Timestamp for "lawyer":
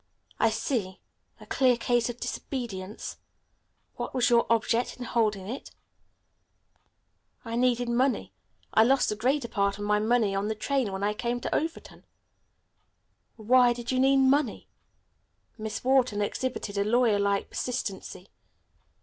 16.83-17.19